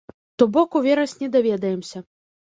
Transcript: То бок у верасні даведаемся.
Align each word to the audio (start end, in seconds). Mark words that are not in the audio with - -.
То 0.43 0.45
бок 0.53 0.77
у 0.79 0.79
верасні 0.87 1.29
даведаемся. 1.35 2.01